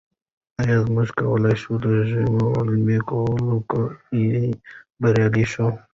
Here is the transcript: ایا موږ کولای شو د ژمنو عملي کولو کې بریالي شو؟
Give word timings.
ایا 0.61 0.77
موږ 0.93 1.09
کولای 1.19 1.55
شو 1.61 1.73
د 1.83 1.85
ژمنو 2.09 2.45
عملي 2.59 2.99
کولو 3.09 3.55
کې 3.69 4.25
بریالي 5.01 5.45
شو؟ 5.51 5.67